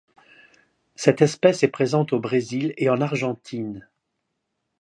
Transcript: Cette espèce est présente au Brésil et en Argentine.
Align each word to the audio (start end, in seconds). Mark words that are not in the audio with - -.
Cette 0.95 1.21
espèce 1.21 1.61
est 1.61 1.67
présente 1.67 2.11
au 2.11 2.19
Brésil 2.19 2.73
et 2.77 2.89
en 2.89 3.01
Argentine. 3.01 3.87